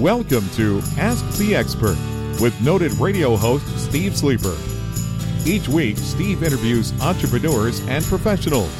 [0.00, 1.98] Welcome to Ask the Expert
[2.40, 4.56] with noted radio host Steve Sleeper.
[5.44, 8.74] Each week, Steve interviews entrepreneurs and professionals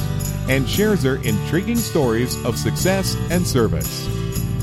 [0.49, 4.09] and shares their intriguing stories of success and service.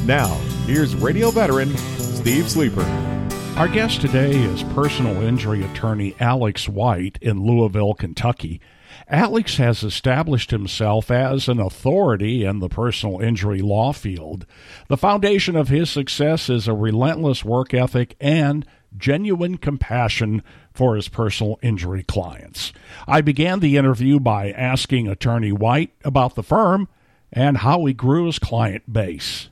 [0.05, 0.33] Now,
[0.65, 3.16] here's radio veteran Steve Sleeper.
[3.57, 8.61] Our guest today is personal injury attorney Alex White in Louisville, Kentucky.
[9.09, 14.45] Alex has established himself as an authority in the personal injury law field.
[14.89, 18.63] The foundation of his success is a relentless work ethic and
[18.95, 22.73] genuine compassion for his personal injury clients.
[23.07, 26.89] I began the interview by asking Attorney White about the firm
[27.33, 29.49] and how he grew his client base.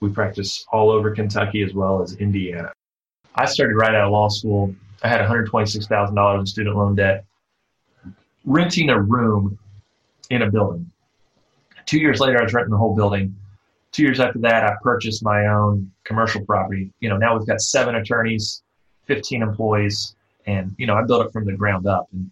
[0.00, 2.72] We practice all over Kentucky as well as Indiana.
[3.34, 4.74] I started right out of law school.
[5.02, 7.24] I had $126,000 in student loan debt
[8.46, 9.58] renting a room
[10.30, 10.90] in a building.
[11.84, 13.36] Two years later, I was renting the whole building.
[13.92, 16.92] Two years after that, I purchased my own commercial property.
[17.00, 18.62] You know, now we've got seven attorneys,
[19.04, 20.14] 15 employees,
[20.46, 22.08] and, you know, I built it from the ground up.
[22.12, 22.30] And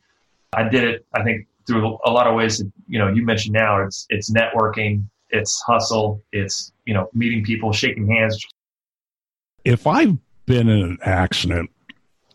[0.52, 3.54] I did it, I think, through a lot of ways that, you know, you mentioned
[3.54, 5.04] now it's, it's networking,
[5.34, 8.44] it's hustle, it's, you know, meeting people, shaking hands.
[9.64, 11.70] If I've been in an accident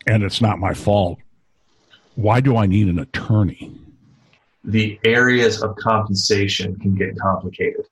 [0.06, 1.18] and it's not my fault,
[2.14, 3.72] why do I need an attorney?
[4.64, 7.86] The areas of compensation can get complicated.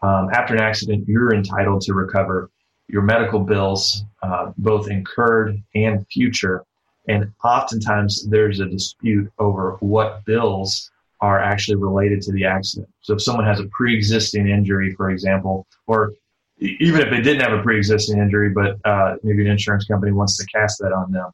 [0.00, 2.50] Um, after an accident, you're entitled to recover
[2.86, 6.64] your medical bills, uh, both incurred and future.
[7.08, 10.90] And oftentimes there's a dispute over what bills
[11.20, 12.88] are actually related to the accident.
[13.00, 16.12] So if someone has a pre-existing injury, for example, or
[16.60, 20.36] even if they didn't have a pre-existing injury, but uh, maybe an insurance company wants
[20.38, 21.30] to cast that on them,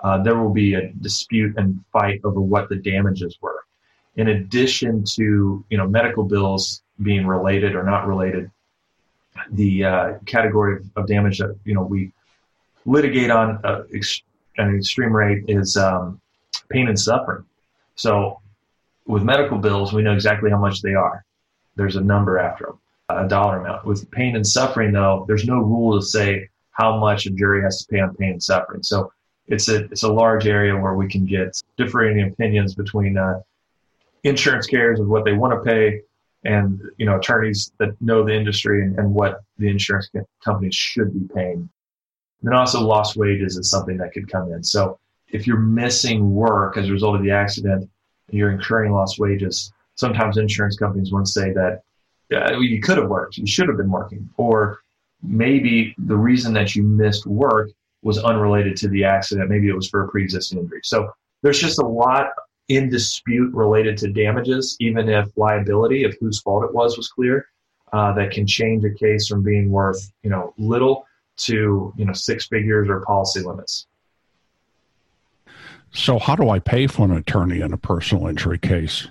[0.00, 3.64] uh, there will be a dispute and fight over what the damages were.
[4.16, 8.50] In addition to you know medical bills being related or not related,
[9.52, 12.12] the uh, category of, of, damage that you know we
[12.84, 14.22] litigate on uh, ex-
[14.58, 16.20] an extreme rate is um,
[16.70, 17.44] pain and suffering.
[17.96, 18.40] So
[19.06, 21.24] with medical bills, we know exactly how much they are.
[21.76, 22.78] There's a number after them,
[23.08, 23.84] a dollar amount.
[23.84, 27.84] With pain and suffering, though, there's no rule to say how much a jury has
[27.84, 28.82] to pay on pain and suffering.
[28.82, 29.12] So
[29.46, 33.40] it's a it's a large area where we can get differing opinions between uh,
[34.22, 36.00] insurance carriers of what they want to pay
[36.44, 40.10] and you know attorneys that know the industry and, and what the insurance
[40.42, 41.68] companies should be paying.
[42.40, 44.62] And then also lost wages is something that could come in.
[44.62, 44.98] So
[45.28, 47.90] if you're missing work as a result of the accident,
[48.36, 49.72] you're incurring lost wages.
[49.96, 51.82] Sometimes insurance companies want to say that
[52.32, 54.80] uh, you could have worked, you should have been working, or
[55.22, 57.70] maybe the reason that you missed work
[58.02, 59.48] was unrelated to the accident.
[59.48, 60.80] Maybe it was for a pre-existing injury.
[60.84, 61.10] So
[61.42, 62.28] there's just a lot
[62.68, 67.46] in dispute related to damages, even if liability, of whose fault it was, was clear,
[67.92, 71.06] uh, that can change a case from being worth you know little
[71.36, 73.86] to you know six figures or policy limits.
[75.94, 79.08] So how do I pay for an attorney in a personal injury case?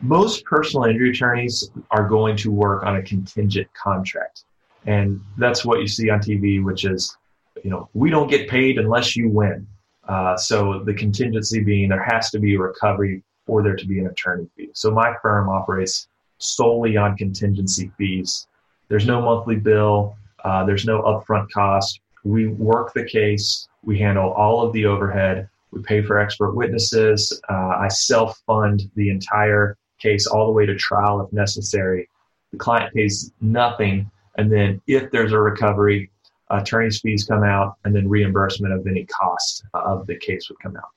[0.00, 4.44] Most personal injury attorneys are going to work on a contingent contract.
[4.86, 7.16] And that's what you see on TV, which is
[7.62, 9.66] you know, we don't get paid unless you win.
[10.08, 13.98] Uh, so the contingency being there has to be a recovery for there to be
[13.98, 14.70] an attorney fee.
[14.74, 16.08] So my firm operates
[16.38, 18.46] solely on contingency fees.
[18.88, 20.16] There's no monthly bill.
[20.44, 22.00] Uh, there's no upfront cost.
[22.24, 23.68] We work the case.
[23.82, 25.48] We handle all of the overhead.
[25.70, 27.40] We pay for expert witnesses.
[27.48, 32.08] Uh, I self fund the entire case all the way to trial if necessary.
[32.52, 34.10] The client pays nothing.
[34.36, 36.10] And then if there's a recovery,
[36.50, 40.76] attorney's fees come out, and then reimbursement of any cost of the case would come
[40.76, 40.90] out.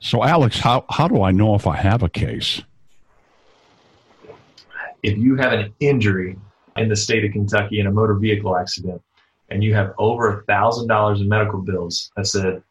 [0.00, 2.62] So, Alex, how, how do I know if I have a case?
[5.02, 6.38] If you have an injury
[6.76, 9.02] in the state of Kentucky in a motor vehicle accident,
[9.50, 12.62] and you have over a thousand dollars in medical bills, that's a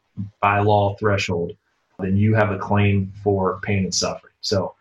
[0.41, 1.55] by law threshold,
[1.99, 4.33] then you have a claim for pain and suffering.
[4.41, 4.75] So,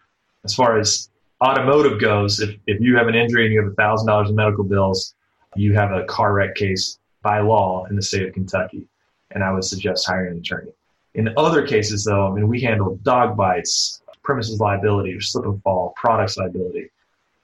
[0.45, 1.11] as far as
[1.41, 4.37] automotive goes, if, if you have an injury and you have a thousand dollars in
[4.37, 5.15] medical bills,
[5.57, 8.87] you have a car wreck case by law in the state of Kentucky,
[9.33, 10.73] and I would suggest hiring an attorney.
[11.15, 15.61] In other cases, though, I mean, we handle dog bites, premises liability, or slip and
[15.63, 16.91] fall, products liability.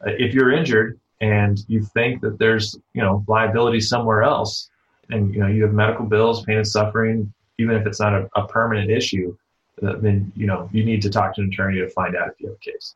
[0.06, 4.70] Uh, if you're injured and you think that there's, you know, liability somewhere else,
[5.10, 8.28] and you know you have medical bills, pain and suffering, even if it's not a,
[8.36, 9.36] a permanent issue,
[9.86, 12.34] uh, then you know you need to talk to an attorney to find out if
[12.40, 12.94] you have a case.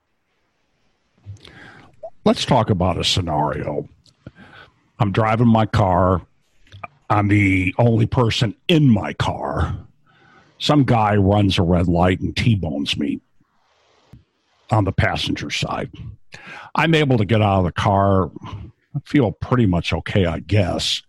[2.24, 3.88] Let's talk about a scenario
[4.98, 6.22] I'm driving my car.
[7.10, 9.76] I'm the only person in my car.
[10.58, 13.20] Some guy runs a red light and T bones me
[14.70, 15.90] on the passenger side.
[16.74, 18.30] I'm able to get out of the car
[18.98, 21.02] I feel pretty much okay, I guess.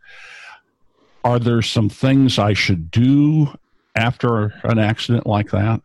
[1.24, 3.48] Are there some things I should do
[3.96, 5.82] after an accident like that?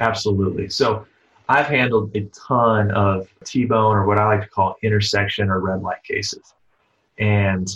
[0.00, 0.68] Absolutely.
[0.68, 1.06] So
[1.48, 5.82] I've handled a ton of T-bone or what I like to call intersection or red
[5.82, 6.54] light cases.
[7.18, 7.68] And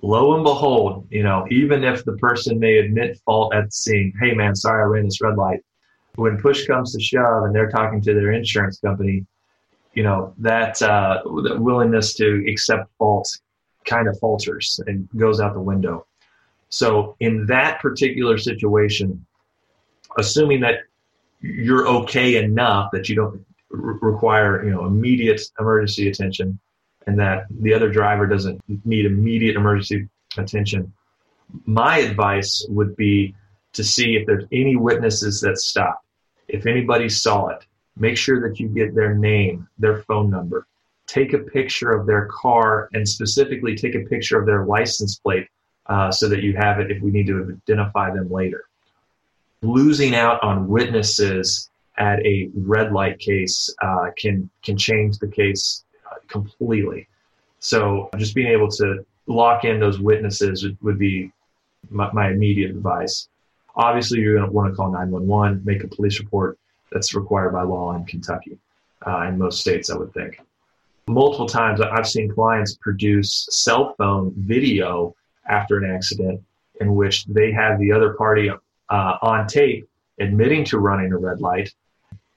[0.00, 4.12] lo and behold, you know, even if the person may admit fault at the scene,
[4.20, 5.60] hey man, sorry I ran this red light.
[6.20, 9.24] When push comes to shove and they're talking to their insurance company,
[9.94, 13.26] you know, that, uh, that willingness to accept fault
[13.86, 16.06] kind of falters and goes out the window.
[16.68, 19.24] So in that particular situation,
[20.18, 20.76] assuming that
[21.40, 26.58] you're okay enough that you don't require, you know, immediate emergency attention,
[27.06, 30.06] and that the other driver doesn't need immediate emergency
[30.36, 30.92] attention,
[31.64, 33.34] my advice would be
[33.72, 35.98] to see if there's any witnesses that stop.
[36.52, 37.64] If anybody saw it,
[37.96, 40.66] make sure that you get their name, their phone number,
[41.06, 45.48] take a picture of their car, and specifically take a picture of their license plate
[45.86, 48.64] uh, so that you have it if we need to identify them later.
[49.62, 55.84] Losing out on witnesses at a red light case uh, can can change the case
[56.28, 57.06] completely.
[57.58, 61.30] So just being able to lock in those witnesses would, would be
[61.90, 63.28] my, my, immediate advice.
[63.76, 66.58] Obviously, you're going to want to call 911, make a police report.
[66.92, 68.58] That's required by law in Kentucky,
[69.06, 70.40] uh, in most states, I would think.
[71.06, 75.14] Multiple times, I've seen clients produce cell phone video
[75.48, 76.42] after an accident
[76.80, 79.88] in which they have the other party uh, on tape
[80.18, 81.72] admitting to running a red light.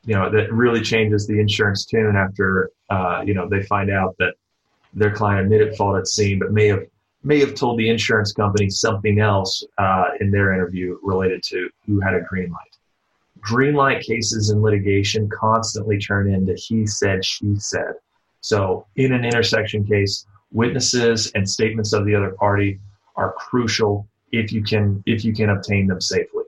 [0.06, 4.16] You know, that really changes the insurance tune after, uh, you know, they find out
[4.20, 4.34] that
[4.94, 6.86] their client admitted fault at scene, but may have
[7.24, 12.00] may have told the insurance company something else uh, in their interview related to who
[12.00, 12.78] had a green light.
[13.40, 17.94] Green light cases in litigation constantly turn into he said, she said.
[18.42, 22.80] So in an intersection case, witnesses and statements of the other party
[23.16, 26.44] are crucial if you can if you can obtain them safely.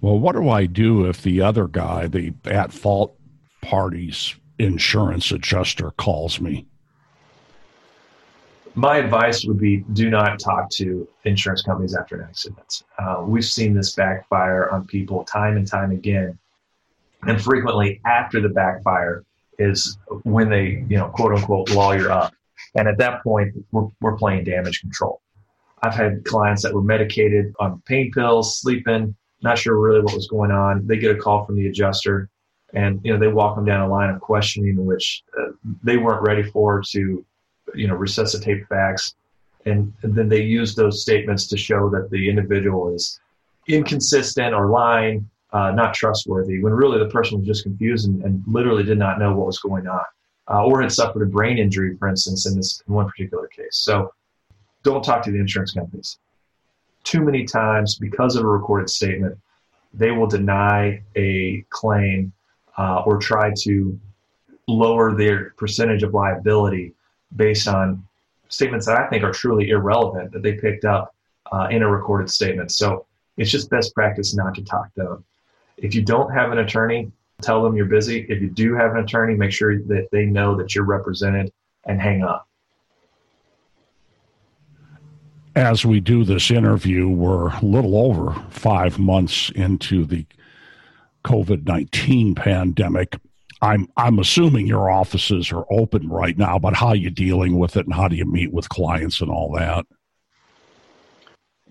[0.00, 3.16] Well, what do I do if the other guy, the at fault
[3.60, 6.66] party's insurance adjuster, calls me?
[8.74, 12.84] My advice would be do not talk to insurance companies after an accident.
[12.98, 16.38] Uh, we've seen this backfire on people time and time again.
[17.22, 19.24] And frequently after the backfire
[19.58, 22.32] is when they, you know, quote unquote, lawyer up.
[22.74, 25.20] And at that point, we're, we're playing damage control.
[25.82, 30.28] I've had clients that were medicated on pain pills, sleeping, not sure really what was
[30.28, 30.86] going on.
[30.86, 32.28] They get a call from the adjuster,
[32.74, 35.52] and you know they walk them down a line of questioning in which uh,
[35.82, 37.24] they weren't ready for to,
[37.74, 39.14] you know, resuscitate facts,
[39.66, 43.20] and, and then they use those statements to show that the individual is
[43.68, 46.62] inconsistent or lying, uh, not trustworthy.
[46.62, 49.58] When really the person was just confused and, and literally did not know what was
[49.58, 50.04] going on
[50.48, 53.76] uh, or had suffered a brain injury, for instance, in this in one particular case.
[53.76, 54.12] So
[54.82, 56.18] don't talk to the insurance companies.
[57.04, 59.38] Too many times, because of a recorded statement,
[59.92, 62.32] they will deny a claim
[62.76, 63.98] uh, or try to
[64.68, 66.94] lower their percentage of liability
[67.36, 68.06] based on
[68.48, 71.14] statements that I think are truly irrelevant that they picked up
[71.52, 72.72] uh, in a recorded statement.
[72.72, 73.06] So
[73.36, 75.24] it's just best practice not to talk to them.
[75.76, 77.10] If you don't have an attorney,
[77.40, 78.26] tell them you're busy.
[78.28, 81.52] If you do have an attorney, make sure that they know that you're represented
[81.86, 82.46] and hang up.
[85.56, 90.26] As we do this interview, we're a little over five months into the
[91.24, 93.16] COVID 19 pandemic.
[93.62, 97.76] I'm, I'm assuming your offices are open right now, but how are you dealing with
[97.76, 99.86] it and how do you meet with clients and all that?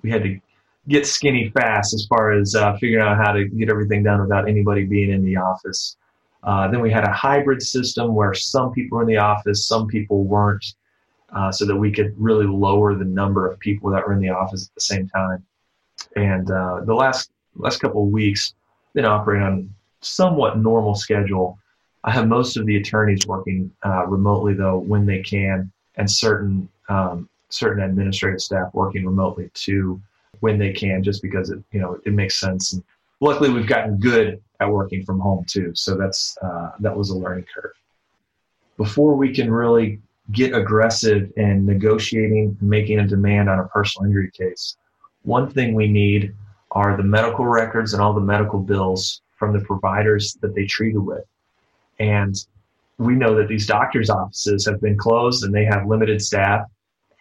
[0.01, 0.39] We had to
[0.87, 4.47] get skinny fast as far as uh, figuring out how to get everything done without
[4.47, 5.97] anybody being in the office.
[6.43, 9.87] Uh, then we had a hybrid system where some people were in the office, some
[9.87, 10.65] people weren't,
[11.35, 14.29] uh, so that we could really lower the number of people that were in the
[14.29, 15.45] office at the same time.
[16.15, 18.53] And uh, the last last couple of weeks,
[18.93, 21.59] been operating on somewhat normal schedule.
[22.03, 26.69] I have most of the attorneys working uh, remotely though when they can, and certain
[26.87, 30.01] um, certain administrative staff working remotely too
[30.39, 32.73] when they can, just because it you know it makes sense.
[32.73, 32.83] And
[33.19, 37.17] luckily, we've gotten good at working from home too, so that's uh, that was a
[37.17, 37.73] learning curve.
[38.77, 39.99] Before we can really
[40.31, 44.77] get aggressive in negotiating making a demand on a personal injury case,
[45.23, 46.33] one thing we need
[46.71, 50.99] are the medical records and all the medical bills from the providers that they treated
[50.99, 51.23] with.
[51.99, 52.35] And
[52.97, 56.65] we know that these doctors' offices have been closed and they have limited staff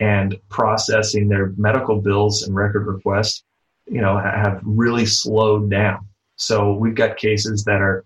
[0.01, 3.45] and processing their medical bills and record requests,
[3.87, 6.07] you know, have really slowed down.
[6.37, 8.05] So we've got cases that are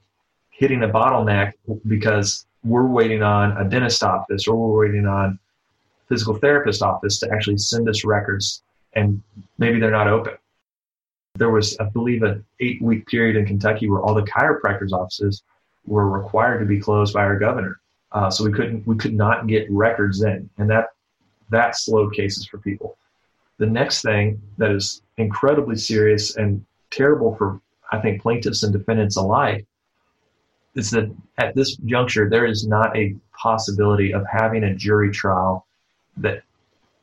[0.50, 1.52] hitting a bottleneck
[1.86, 5.38] because we're waiting on a dentist office or we're waiting on
[6.08, 8.62] physical therapist office to actually send us records
[8.94, 9.22] and
[9.58, 10.34] maybe they're not open.
[11.34, 15.42] There was, I believe, an eight week period in Kentucky where all the chiropractors' offices
[15.86, 17.80] were required to be closed by our governor.
[18.12, 20.88] Uh, so we couldn't, we could not get records in, and that
[21.50, 22.96] that slowed cases for people.
[23.58, 27.60] The next thing that is incredibly serious and terrible for,
[27.90, 29.66] I think, plaintiffs and defendants alike
[30.74, 35.66] is that at this juncture there is not a possibility of having a jury trial
[36.16, 36.42] that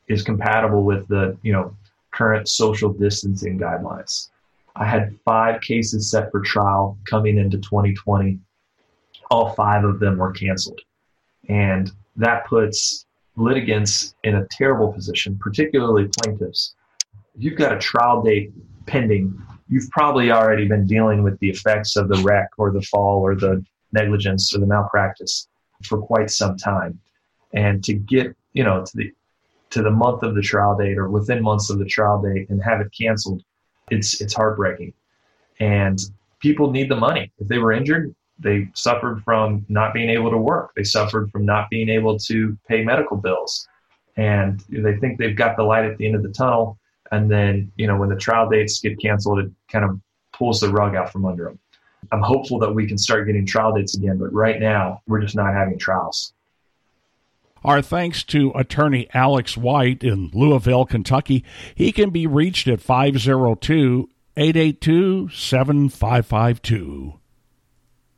[0.08, 1.76] is compatible with the you know
[2.12, 4.30] current social distancing guidelines.
[4.76, 8.40] I had five cases set for trial coming into 2020.
[9.30, 10.82] All five of them were canceled.
[11.48, 13.06] And that puts
[13.36, 16.76] litigants in a terrible position, particularly plaintiffs.
[17.38, 18.52] You've got a trial date
[18.86, 19.40] pending.
[19.68, 23.36] You've probably already been dealing with the effects of the wreck or the fall or
[23.36, 25.48] the negligence or the malpractice
[25.84, 27.00] for quite some time.
[27.54, 29.14] And to get, you know, to the
[29.72, 32.62] to the month of the trial date or within months of the trial date and
[32.64, 33.44] have it canceled,
[33.90, 34.94] it's it's heartbreaking.
[35.60, 36.00] And
[36.40, 37.32] people need the money.
[37.40, 40.72] If they were injured, they suffered from not being able to work.
[40.76, 43.68] They suffered from not being able to pay medical bills.
[44.16, 46.78] And they think they've got the light at the end of the tunnel.
[47.12, 50.00] And then, you know, when the trial dates get canceled, it kind of
[50.34, 51.60] pulls the rug out from under them.
[52.12, 55.36] I'm hopeful that we can start getting trial dates again, but right now we're just
[55.36, 56.34] not having trials.
[57.64, 61.44] Our thanks to attorney Alex White in Louisville, Kentucky.
[61.76, 67.19] He can be reached at 502 882 7552.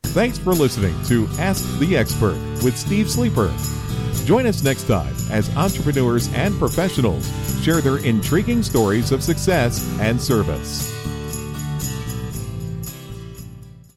[0.04, 3.50] Thanks for listening to Ask the Expert with Steve Sleeper.
[4.26, 7.26] Join us next time as entrepreneurs and professionals
[7.62, 10.91] share their intriguing stories of success and service.